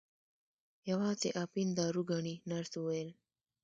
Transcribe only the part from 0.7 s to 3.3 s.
یوازې اپین دارو ګڼي نرس وویل.